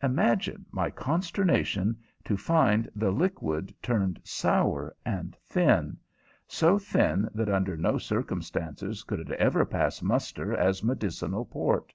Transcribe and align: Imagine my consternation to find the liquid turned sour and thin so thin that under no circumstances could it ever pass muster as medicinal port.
Imagine 0.00 0.64
my 0.70 0.90
consternation 0.90 1.98
to 2.24 2.36
find 2.36 2.88
the 2.94 3.10
liquid 3.10 3.74
turned 3.82 4.20
sour 4.22 4.94
and 5.04 5.34
thin 5.44 5.96
so 6.46 6.78
thin 6.78 7.28
that 7.34 7.48
under 7.48 7.76
no 7.76 7.98
circumstances 7.98 9.02
could 9.02 9.18
it 9.18 9.30
ever 9.32 9.64
pass 9.66 10.00
muster 10.00 10.54
as 10.56 10.84
medicinal 10.84 11.44
port. 11.44 11.92